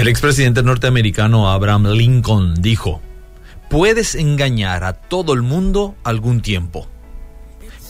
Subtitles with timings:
[0.00, 3.02] El expresidente norteamericano Abraham Lincoln dijo,
[3.68, 6.88] puedes engañar a todo el mundo algún tiempo.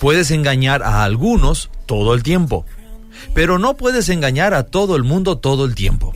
[0.01, 2.67] Puedes engañar a algunos todo el tiempo,
[3.33, 6.10] pero no puedes engañar a todo el mundo todo el tiempo.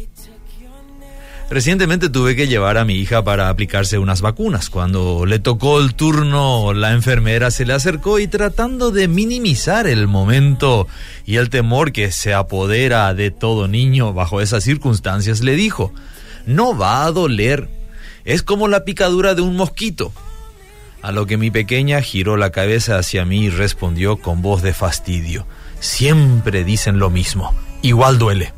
[1.50, 4.70] Recientemente tuve que llevar a mi hija para aplicarse unas vacunas.
[4.70, 10.08] Cuando le tocó el turno, la enfermera se le acercó y tratando de minimizar el
[10.08, 10.88] momento
[11.26, 15.92] y el temor que se apodera de todo niño bajo esas circunstancias, le dijo,
[16.46, 17.68] no va a doler,
[18.24, 20.12] es como la picadura de un mosquito.
[21.02, 24.72] A lo que mi pequeña giró la cabeza hacia mí y respondió con voz de
[24.72, 25.46] fastidio,
[25.78, 28.54] siempre dicen lo mismo, igual duele.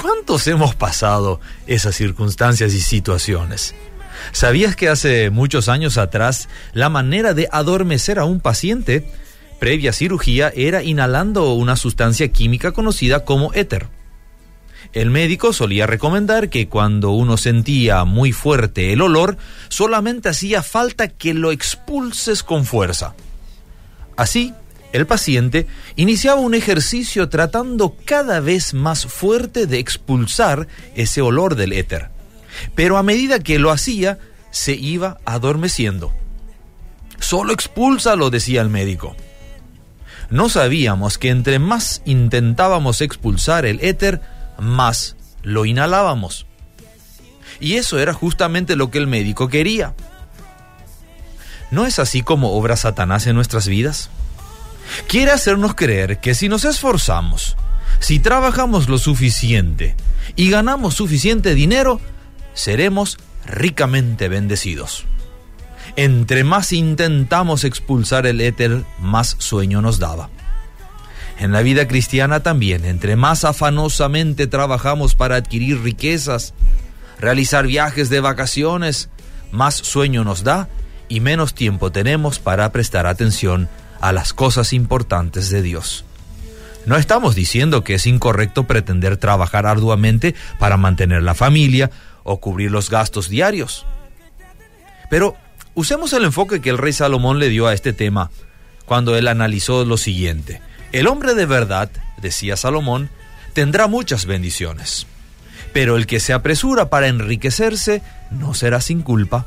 [0.00, 3.74] ¿Cuántos hemos pasado esas circunstancias y situaciones?
[4.32, 9.10] ¿Sabías que hace muchos años atrás la manera de adormecer a un paciente
[9.58, 13.88] previa cirugía era inhalando una sustancia química conocida como éter?
[14.92, 19.38] El médico solía recomendar que cuando uno sentía muy fuerte el olor,
[19.68, 23.14] solamente hacía falta que lo expulses con fuerza.
[24.16, 24.52] Así,
[24.96, 31.72] el paciente iniciaba un ejercicio tratando cada vez más fuerte de expulsar ese olor del
[31.72, 32.10] éter.
[32.74, 34.18] Pero a medida que lo hacía,
[34.50, 36.12] se iba adormeciendo.
[37.18, 39.14] Solo expúlsalo, decía el médico.
[40.30, 44.20] No sabíamos que entre más intentábamos expulsar el éter,
[44.58, 46.46] más lo inhalábamos.
[47.60, 49.94] Y eso era justamente lo que el médico quería.
[51.70, 54.10] ¿No es así como obra Satanás en nuestras vidas?
[55.08, 57.56] Quiere hacernos creer que si nos esforzamos,
[58.00, 59.96] si trabajamos lo suficiente
[60.34, 62.00] y ganamos suficiente dinero,
[62.54, 65.04] seremos ricamente bendecidos.
[65.96, 70.28] Entre más intentamos expulsar el éter, más sueño nos daba.
[71.38, 76.54] En la vida cristiana también, entre más afanosamente trabajamos para adquirir riquezas,
[77.18, 79.10] realizar viajes de vacaciones,
[79.52, 80.68] más sueño nos da
[81.08, 83.68] y menos tiempo tenemos para prestar atención
[84.00, 86.04] a las cosas importantes de Dios.
[86.86, 91.90] No estamos diciendo que es incorrecto pretender trabajar arduamente para mantener la familia
[92.22, 93.84] o cubrir los gastos diarios.
[95.10, 95.36] Pero
[95.74, 98.30] usemos el enfoque que el rey Salomón le dio a este tema
[98.84, 100.60] cuando él analizó lo siguiente.
[100.92, 103.10] El hombre de verdad, decía Salomón,
[103.52, 105.06] tendrá muchas bendiciones,
[105.72, 109.46] pero el que se apresura para enriquecerse no será sin culpa.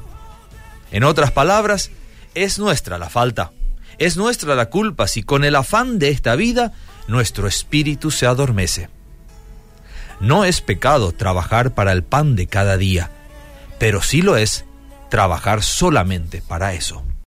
[0.92, 1.90] En otras palabras,
[2.36, 3.52] es nuestra la falta.
[4.00, 6.72] Es nuestra la culpa si con el afán de esta vida
[7.10, 8.90] nuestro espíritu se adormece.
[10.22, 13.12] No es pecado trabajar para el pan de cada día,
[13.78, 14.64] pero sí lo es
[15.10, 17.04] trabajar solamente para eso.